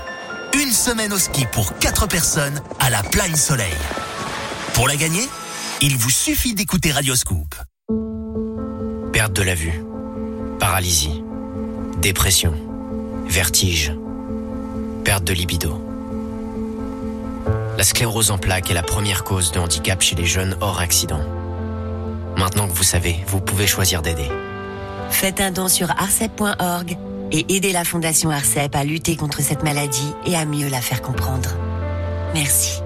Une 0.62 0.72
semaine 0.72 1.14
au 1.14 1.18
ski 1.18 1.48
pour 1.52 1.80
4 1.80 2.06
personnes 2.06 2.62
à 2.80 2.92
la 2.92 3.02
Plagne 3.02 3.36
Soleil. 3.36 3.74
Pour 4.82 4.88
la 4.88 4.96
gagner, 4.96 5.30
il 5.82 5.96
vous 5.96 6.10
suffit 6.10 6.56
d'écouter 6.56 6.92
Radio 6.92 7.16
Scoop. 7.16 7.54
Perte 9.14 9.32
de 9.32 9.44
la 9.44 9.54
vue, 9.54 9.80
paralysie, 10.60 11.22
dépression, 12.02 12.56
vertige, 13.28 13.94
perte 15.04 15.24
de 15.24 15.34
libido. 15.34 15.80
La 17.78 17.84
sclérose 17.84 18.32
en 18.32 18.40
plaques 18.40 18.72
est 18.72 18.74
la 18.74 18.82
première 18.82 19.24
cause 19.24 19.52
de 19.52 19.60
handicap 19.60 20.02
chez 20.02 20.16
les 20.16 20.26
jeunes 20.26 20.58
hors 20.62 20.80
accident. 20.80 21.22
Maintenant 22.36 22.68
que 22.68 22.74
vous 22.74 22.82
savez, 22.82 23.18
vous 23.28 23.40
pouvez 23.40 23.68
choisir 23.68 24.02
d'aider. 24.02 24.30
Faites 25.12 25.42
un 25.42 25.52
don 25.52 25.68
sur 25.68 25.92
arcep.org 25.92 26.98
et 27.32 27.56
aidez 27.56 27.72
la 27.72 27.84
Fondation 27.84 28.32
Arcep 28.32 28.76
à 28.76 28.84
lutter 28.84 29.16
contre 29.16 29.44
cette 29.44 29.62
maladie 29.62 30.12
et 30.26 30.36
à 30.36 30.46
mieux 30.46 30.70
la 30.70 30.82
faire 30.82 31.04
comprendre. 31.04 31.56
Merci. 32.34 32.82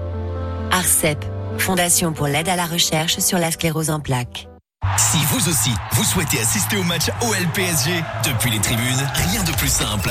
Arcep, 0.70 1.24
Fondation 1.58 2.12
pour 2.12 2.26
l'aide 2.26 2.48
à 2.48 2.56
la 2.56 2.66
recherche 2.66 3.18
sur 3.18 3.38
la 3.38 3.50
sclérose 3.50 3.90
en 3.90 4.00
plaques. 4.00 4.48
Si 4.98 5.18
vous 5.30 5.48
aussi, 5.48 5.70
vous 5.92 6.04
souhaitez 6.04 6.38
assister 6.38 6.76
au 6.76 6.82
match 6.84 7.08
OL-PSG 7.20 7.90
depuis 8.24 8.50
les 8.50 8.60
tribunes, 8.60 9.08
rien 9.14 9.42
de 9.42 9.52
plus 9.52 9.68
simple. 9.68 10.10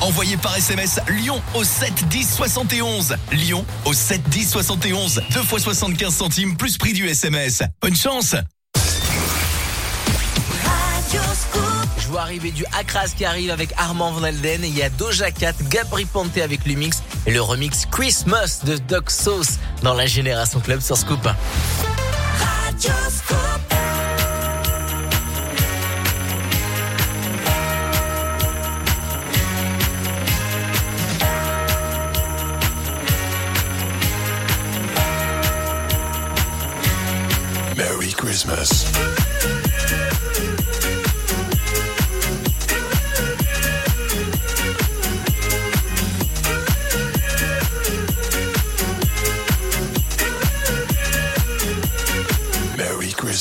Envoyez 0.00 0.36
par 0.36 0.56
SMS 0.56 1.00
Lyon 1.08 1.40
au 1.54 1.62
7 1.62 2.08
10 2.08 2.34
71. 2.34 3.16
Lyon 3.32 3.64
au 3.84 3.92
7 3.92 4.22
10 4.28 4.50
71. 4.50 5.22
2 5.30 5.42
fois 5.42 5.60
75 5.60 6.14
centimes 6.14 6.56
plus 6.56 6.78
prix 6.78 6.92
du 6.92 7.06
SMS. 7.06 7.62
Bonne 7.82 7.96
chance 7.96 8.34
Je 11.98 12.08
vois 12.08 12.22
arriver 12.22 12.50
du 12.50 12.64
Akras 12.78 13.12
qui 13.16 13.24
arrive 13.24 13.50
avec 13.50 13.72
Armand 13.76 14.12
Van 14.12 14.24
Elden. 14.24 14.64
Et 14.64 14.68
il 14.68 14.76
y 14.76 14.82
a 14.82 14.90
Doja 14.90 15.30
Cat, 15.30 15.54
Gabri 15.68 16.04
Ponte 16.04 16.36
avec 16.38 16.64
Lumix 16.64 17.02
et 17.26 17.32
le 17.32 17.40
remix 17.40 17.86
Christmas 17.86 18.60
de 18.64 18.76
Doc 18.76 19.10
Sauce 19.10 19.58
dans 19.82 19.94
la 19.94 20.06
Génération 20.06 20.60
Club 20.60 20.80
sur 20.80 20.96
Scoop. 20.96 21.28
Merry 37.76 38.12
Christmas. 38.12 38.84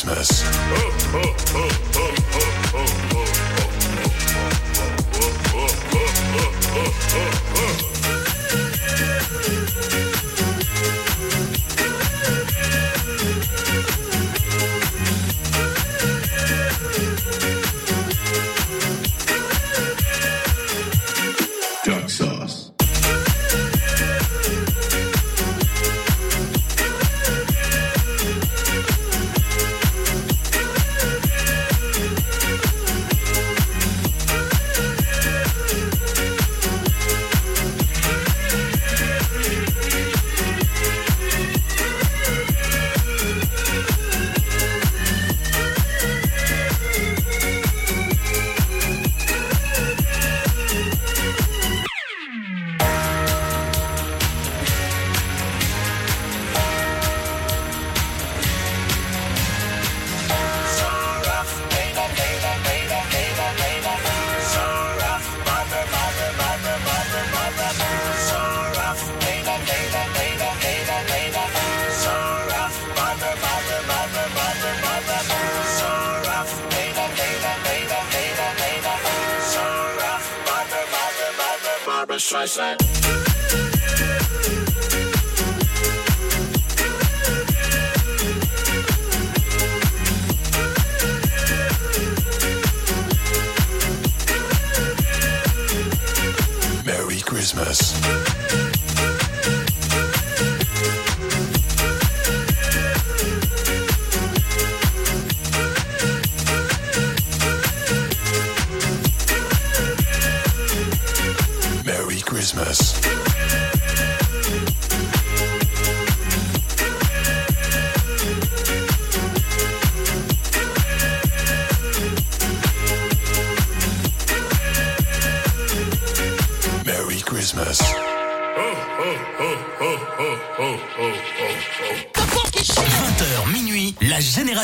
business. 0.06 0.44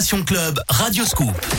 Club 0.09 0.59
Radio 0.69 1.05
Scoop. 1.05 1.58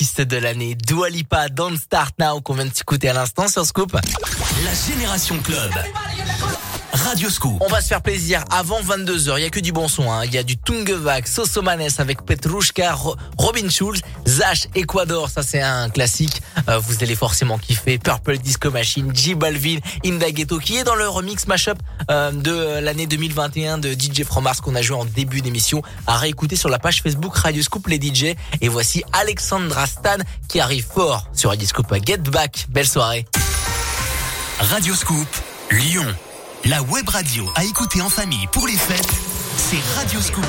De 0.00 0.36
l'année. 0.38 0.74
Dua 0.74 1.10
Lipa, 1.10 1.48
Don't 1.50 1.76
Start 1.76 2.14
Now, 2.18 2.40
qu'on 2.40 2.54
vient 2.54 2.64
de 2.64 2.74
s'écouter 2.74 3.10
à 3.10 3.12
l'instant 3.12 3.48
sur 3.48 3.66
Scoop. 3.66 3.92
La 3.92 4.72
Génération 4.94 5.38
Club. 5.40 5.70
Radio 6.92 7.28
Scoop. 7.30 7.58
On 7.60 7.68
va 7.68 7.80
se 7.82 7.88
faire 7.88 8.00
plaisir 8.02 8.42
avant 8.50 8.80
22h. 8.80 9.34
Il 9.38 9.42
y 9.42 9.46
a 9.46 9.50
que 9.50 9.60
du 9.60 9.72
bon 9.72 9.88
son. 9.88 10.10
Hein. 10.10 10.24
Il 10.24 10.32
y 10.34 10.38
a 10.38 10.42
du 10.42 10.56
Tungevac, 10.58 11.28
Sosomanes 11.28 11.88
avec 11.98 12.22
Petrushka, 12.24 12.94
Ro- 12.94 13.16
Robin 13.38 13.68
Schulz, 13.68 14.00
Zash, 14.26 14.66
Ecuador. 14.74 15.28
Ça, 15.28 15.42
c'est 15.42 15.60
un 15.62 15.88
classique. 15.90 16.40
Euh, 16.68 16.78
vous 16.78 16.96
allez 17.02 17.14
forcément 17.14 17.58
kiffer. 17.58 17.98
Purple 17.98 18.38
Disco 18.38 18.70
Machine, 18.70 19.14
J 19.14 19.34
Balvin, 19.34 19.78
Inda 20.04 20.30
Ghetto, 20.30 20.58
qui 20.58 20.78
est 20.78 20.84
dans 20.84 20.94
le 20.96 21.08
remix 21.08 21.46
mashup 21.46 21.78
de 22.10 22.80
l'année 22.80 23.06
2021 23.06 23.78
de 23.78 23.92
DJ 23.92 24.24
From 24.24 24.44
Mars 24.44 24.60
qu'on 24.60 24.74
a 24.74 24.82
joué 24.82 24.96
en 24.96 25.04
début 25.04 25.40
d'émission. 25.40 25.82
À 26.06 26.16
réécouter 26.16 26.56
sur 26.56 26.68
la 26.68 26.78
page 26.78 27.02
Facebook 27.02 27.36
Radio 27.36 27.62
Scoop 27.62 27.86
les 27.86 28.00
DJ. 28.00 28.34
Et 28.60 28.68
voici 28.68 29.02
Alexandra 29.12 29.86
Stan 29.86 30.18
qui 30.48 30.60
arrive 30.60 30.84
fort 30.84 31.26
sur 31.32 31.50
Radio 31.50 31.66
Scoop. 31.66 31.94
Get 32.04 32.18
Back. 32.18 32.66
Belle 32.68 32.88
soirée. 32.88 33.26
Radio 34.58 34.94
Scoop, 34.94 35.28
Lyon. 35.70 36.06
La 36.66 36.82
web 36.82 37.08
radio 37.08 37.50
à 37.54 37.64
écouter 37.64 38.02
en 38.02 38.10
famille 38.10 38.46
pour 38.52 38.66
les 38.66 38.76
fêtes, 38.76 39.08
c'est 39.56 39.80
Radio 39.96 40.20
Scoop. 40.20 40.44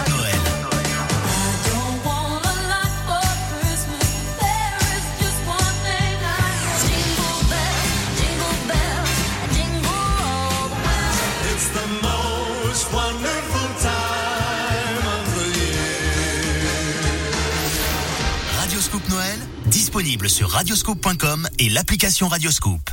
Sur 20.28 20.50
radioscoop.com 20.50 21.48
et 21.60 21.70
l'application 21.70 22.28
Radio 22.28 22.50
Scoop. 22.50 22.90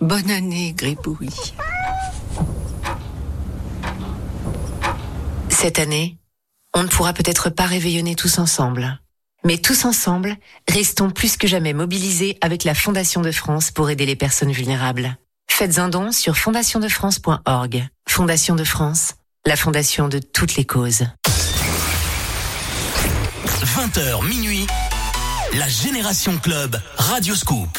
Bonne 0.00 0.30
année, 0.30 0.72
Gribouille. 0.74 1.28
Cette 5.50 5.78
année, 5.78 6.16
on 6.74 6.84
ne 6.84 6.88
pourra 6.88 7.12
peut-être 7.12 7.50
pas 7.50 7.66
réveillonner 7.66 8.14
tous 8.14 8.38
ensemble. 8.38 8.98
Mais 9.44 9.58
tous 9.58 9.84
ensemble, 9.84 10.36
restons 10.70 11.10
plus 11.10 11.36
que 11.36 11.46
jamais 11.46 11.74
mobilisés 11.74 12.38
avec 12.40 12.64
la 12.64 12.74
Fondation 12.74 13.20
de 13.20 13.30
France 13.30 13.70
pour 13.70 13.90
aider 13.90 14.06
les 14.06 14.16
personnes 14.16 14.52
vulnérables. 14.52 15.18
Faites 15.48 15.78
un 15.78 15.88
don 15.88 16.12
sur 16.12 16.36
fondationdefrance.org. 16.36 17.88
Fondation 18.08 18.54
de 18.56 18.64
France, 18.64 19.14
la 19.46 19.56
fondation 19.56 20.08
de 20.08 20.18
toutes 20.18 20.56
les 20.56 20.64
causes. 20.64 21.06
20h 23.62 24.26
minuit, 24.26 24.66
la 25.54 25.68
Génération 25.68 26.36
Club, 26.38 26.78
Radio 26.96 27.34
Scoop. 27.34 27.78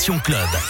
Club. 0.00 0.69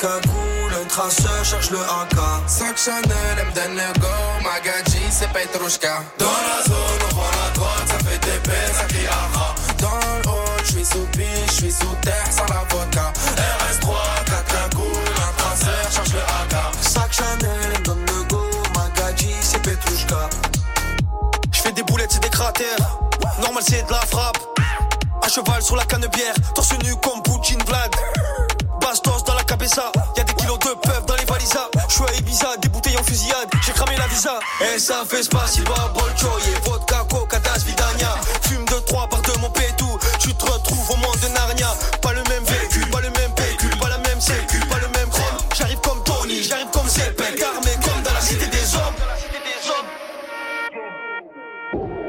4 0.00 0.20
cagoules, 0.22 0.74
un 0.80 0.86
traceur 0.86 1.44
cherche 1.44 1.70
le 1.70 1.78
AK. 1.78 2.16
Sac 2.46 2.76
Chanel, 2.76 3.04
elle 3.38 3.70
me 3.70 4.00
go, 4.00 4.08
Magadji, 4.42 5.00
c'est 5.10 5.28
Petrushka. 5.28 6.02
Dans 6.18 6.26
la 6.26 6.64
zone, 6.64 6.76
on 7.10 7.14
vend 7.14 7.22
la 7.22 7.50
droite, 7.54 7.86
ça 7.86 7.98
fait 7.98 8.72
ça 8.72 8.84
crie 8.84 9.06
aha. 9.06 9.54
Dans 9.78 9.88
le 9.88 10.28
hall, 10.28 10.60
je 10.64 10.70
suis 10.72 10.84
sous 10.84 11.06
piche, 11.12 11.26
je 11.48 11.52
suis 11.52 11.72
sous 11.72 11.94
terre, 12.02 12.26
sans 12.30 12.46
la 12.46 12.64
vodka. 12.70 13.12
RS3, 13.36 14.24
4 14.26 14.44
cagoules, 14.44 14.86
un 15.16 15.42
traceur, 15.42 15.92
cherche 15.92 16.12
le 16.12 16.20
AK. 16.20 16.54
Sac 16.80 17.12
Chanel, 17.12 17.50
elle 17.62 17.80
me 17.80 17.84
donne 17.84 18.06
le 18.06 18.22
go, 18.24 18.42
Magadji, 18.74 19.34
c'est 19.40 19.62
Petrushka. 19.62 20.28
J'fais 21.52 21.72
des 21.72 21.82
boulettes, 21.82 22.12
c'est 22.12 22.22
des 22.22 22.30
cratères. 22.30 22.98
Normal, 23.40 23.62
c'est 23.66 23.86
de 23.86 23.92
la 23.92 24.00
frappe. 24.00 24.38
À 25.22 25.28
cheval 25.28 25.62
sur 25.62 25.76
la 25.76 25.84
canne 25.84 26.06
bière, 26.12 26.34
torse 26.54 26.72
nu 26.82 26.94
comme 26.96 27.22
Poutine 27.22 27.62
Vlad. 27.64 27.93
Et 34.60 34.78
ça 34.78 35.04
fait 35.08 35.22
spasiba, 35.22 35.92
bolchoye, 35.94 36.54
vodka, 36.62 37.04
coca, 37.10 37.38
das, 37.40 37.64
vidania. 37.64 38.14
Fume 38.42 38.64
de 38.66 38.78
trois 38.86 39.08
par 39.08 39.20
de 39.22 39.38
mon 39.40 39.50
pétou, 39.50 39.98
tu 40.20 40.32
te 40.34 40.44
retrouves 40.44 40.90
au 40.90 40.96
monde 40.96 41.18
de 41.22 41.28
Narnia. 41.28 41.68
Pas 42.00 42.12
le 42.12 42.22
même 42.28 42.44
véhicule, 42.44 42.88
pas 42.90 43.00
le 43.00 43.10
même 43.10 43.32
véhicule, 43.36 43.76
pas 43.78 43.88
la 43.88 43.98
même 43.98 44.20
sécu, 44.20 44.58
pas 44.60 44.78
le 44.78 44.88
même 44.98 45.08
chrome. 45.10 45.38
J'arrive 45.56 45.80
comme 45.80 46.02
Tony, 46.04 46.42
j'arrive 46.42 46.68
comme 46.72 46.88
Zepek, 46.88 47.42
armé 47.42 47.72
comme 47.82 48.02
dans 48.02 48.12
la 48.12 48.20
cité 48.20 48.46
des 48.46 48.74
hommes. 48.76 48.94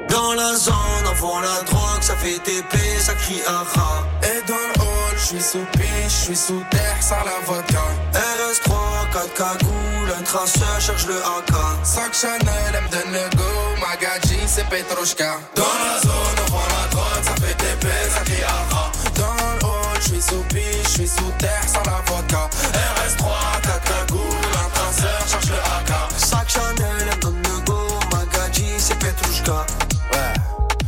Dans 0.09 0.33
la 0.33 0.55
zone, 0.55 1.05
on 1.09 1.13
vend 1.15 1.39
la 1.41 1.61
drogue, 1.63 2.01
ça 2.01 2.15
fait 2.15 2.39
TP, 2.39 2.77
ça 2.99 3.13
crie 3.15 3.41
aha. 3.47 4.03
Et 4.23 4.41
dans 4.47 4.53
le 4.53 4.81
hall, 4.81 5.15
je 5.17 5.25
suis 5.25 5.41
sous 5.41 5.65
piche, 5.73 5.83
je 6.07 6.25
suis 6.25 6.35
sous 6.35 6.63
terre, 6.71 6.97
sans 7.01 7.23
la 7.25 7.39
vodka. 7.45 7.81
RS3, 8.13 8.71
4 9.11 9.33
cagoules, 9.33 9.84
un 10.11 10.23
traceur 10.23 10.79
cherche 10.79 11.05
le 11.07 11.17
AK. 11.17 11.55
Sac 11.83 12.13
Chanel, 12.13 12.73
elle 12.73 13.37
go, 13.37 13.43
Magadji, 13.79 14.39
c'est 14.47 14.65
Petrushka. 14.67 15.37
Dans 15.55 15.63
la 15.63 16.01
zone, 16.01 16.37
on 16.47 16.51
vend 16.51 16.67
la 16.69 16.87
drogue, 16.89 17.23
ça 17.23 17.35
fait 17.35 17.53
TP, 17.55 17.87
ça 18.13 18.21
crie 18.21 18.43
aha. 18.43 18.91
Dans 19.15 19.33
le 19.33 19.65
hall, 19.65 19.97
je 20.01 20.07
suis 20.09 20.21
sous 20.21 20.43
piche, 20.49 20.83
je 20.83 20.89
suis 20.89 21.07
sous 21.07 21.31
terre, 21.39 21.63
sans 21.67 21.83
la 21.83 22.01
vodka. 22.05 22.49
RS3, 22.73 23.61
4 23.61 23.83
cagoules, 23.83 24.55
un 24.65 24.69
traceur, 24.69 25.27
cherche 25.29 25.49
le 25.49 25.57
AK. 25.57 25.91
Sac 26.17 26.49
Chanel, 26.49 26.87
elle 26.99 27.15
me 27.17 27.21
donne 27.21 27.63
go, 27.65 27.79
Magadji, 28.11 28.67
c'est 28.77 28.97
Petrushka. 28.99 29.65
Ouais, 30.11 30.33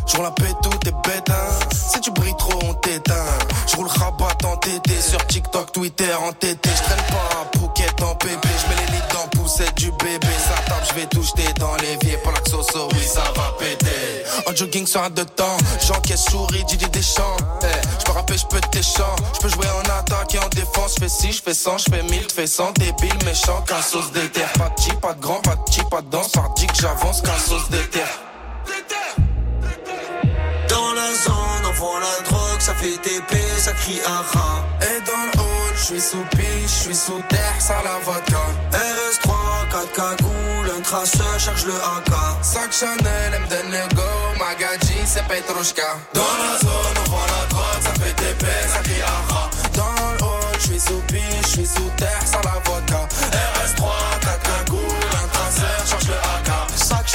je 0.07 0.21
la 0.21 0.31
pète 0.31 0.55
tout 0.61 0.77
t'es 0.83 0.91
bête, 1.03 1.29
hein. 1.29 1.67
Si 1.71 2.01
tu 2.01 2.11
brilles 2.11 2.35
trop, 2.37 2.59
on 2.63 2.73
t'éteint. 2.75 3.13
Je 3.67 3.75
roule 3.75 3.87
rabat 3.87 4.37
en 4.45 4.57
TT, 4.57 5.01
sur 5.01 5.25
TikTok, 5.27 5.71
Twitter, 5.71 6.13
en 6.13 6.31
TT. 6.33 6.69
Je 6.69 6.83
traîne 6.83 7.03
pas 7.09 7.45
vais 10.97 11.05
tout 11.07 11.21
jeter 11.21 11.53
dans 11.59 11.75
l'évier. 11.75 12.17
Pour 12.23 12.31
la 12.31 12.39
oui, 12.39 13.03
ça 13.05 13.23
va 13.35 13.55
péter. 13.59 14.23
En 14.47 14.55
jogging 14.55 14.85
sur 14.87 15.01
un 15.01 15.09
de 15.09 15.23
temps, 15.23 15.57
j'encaisse 15.85 16.25
souris, 16.25 16.63
Didier 16.65 16.87
Deschamps. 16.89 17.37
Eh, 17.61 17.65
je 17.99 18.05
peux 18.05 18.11
rapper, 18.11 18.37
je 18.37 18.45
peux 18.47 18.59
tes 18.71 18.81
chants. 18.81 19.15
Je 19.35 19.39
peux 19.39 19.49
jouer 19.49 19.67
en 19.67 19.89
attaque 19.91 20.35
et 20.35 20.39
en 20.39 20.49
défense. 20.49 20.95
Je 20.95 21.05
fais 21.05 21.09
6, 21.09 21.37
je 21.37 21.41
fais 21.41 21.53
100, 21.53 21.77
je 21.79 21.83
fais 21.91 22.03
1000, 22.03 22.21
je 22.29 22.33
fais 22.33 22.47
100. 22.47 22.71
Débile, 22.73 23.25
méchant, 23.25 23.61
qu'un 23.67 23.81
sauce 23.81 24.11
d'éther. 24.11 24.47
Pas 24.57 24.69
de 24.69 24.75
petit, 24.75 24.93
pas 25.01 25.13
de 25.13 25.21
grand, 25.21 25.41
pas 25.41 25.55
de 25.55 25.61
petit, 25.65 25.81
pas 25.89 26.01
de 26.01 26.09
danse. 26.09 26.29
Par 26.29 26.53
dit 26.55 26.67
que 26.67 26.75
j'avance, 26.81 27.21
qu'un 27.21 27.37
sauce 27.37 27.69
d'éther. 27.69 28.06
ça 32.59 32.73
fait 32.73 32.97
des 33.03 33.19
baies, 33.29 33.59
ça 33.59 33.71
crie 33.73 34.01
à. 34.05 34.23
Et 34.83 34.99
dans 35.05 35.23
le 35.33 35.39
hall, 35.39 35.73
je 35.75 35.83
suis 35.83 36.01
sous 36.01 36.25
piche, 36.31 36.65
je 36.65 36.83
suis 36.83 36.95
sous 36.95 37.21
terre, 37.29 37.55
ça 37.59 37.75
la 37.83 37.97
vodka. 38.03 38.43
RS3, 38.71 39.29
4 39.71 39.91
cagoules, 39.93 40.71
un 40.77 40.81
traceur, 40.81 41.39
charge 41.39 41.65
le 41.65 41.73
AK. 41.73 42.11
5 42.41 42.71
Chanel, 42.71 43.33
elle 43.33 43.69
me 43.69 43.95
go, 43.95 44.01
Magadji, 44.39 44.99
c'est 45.05 45.23
Petrushka. 45.27 45.97
Dans 46.13 46.21
la 46.21 46.59
zone, 46.59 46.97
on 47.05 47.09
voit 47.09 47.27
la 47.27 47.45
drogue, 47.49 47.81
ça 47.81 47.91
fait 48.01 48.13
des 48.21 48.33
baies, 48.43 48.67
ça 48.73 48.79
crie 48.79 49.01
à 49.01 49.33
rat. 49.33 49.49
Dans 49.73 49.95
le 50.13 50.23
hall, 50.23 50.55
je 50.59 50.65
suis 50.67 50.79
sous 50.79 51.01
piche, 51.07 51.21
je 51.43 51.47
suis 51.47 51.65
sous 51.65 51.89
terre, 51.97 52.23
ça 52.25 52.39
la 52.43 52.59
vodka. 52.65 53.07
RS3, 53.31 53.83
4 54.21 54.39
cagoules, 54.41 55.15
un 55.23 55.27
traceur, 55.27 55.87
charge 55.89 56.07
le 56.07 56.15
AK. 56.15 56.49
5 56.75 57.07